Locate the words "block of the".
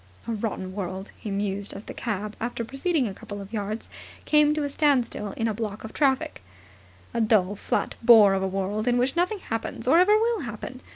5.53-5.97